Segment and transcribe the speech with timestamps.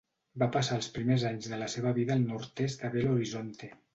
[0.43, 3.73] Va passar els primers anys de la seva vida al nord-est de Belo Horizonte.